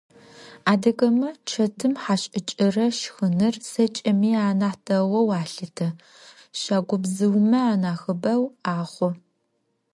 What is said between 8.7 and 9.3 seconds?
ахъу.